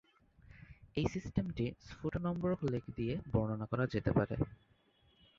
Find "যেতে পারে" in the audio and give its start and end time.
3.87-4.35